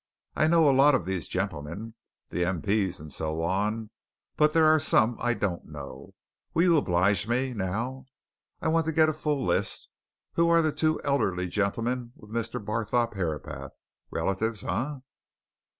[0.35, 1.93] I know a lot of these gentlemen
[2.31, 3.91] the M.P.'s and so on
[4.35, 6.15] but there are some I don't know.
[6.55, 8.05] Will you oblige me, now?
[8.63, 9.89] I want to get a full list.
[10.33, 12.59] Who are the two elderly gentlemen with Mr.
[12.59, 13.73] Barthorpe Herapath
[14.09, 14.95] relatives, eh?"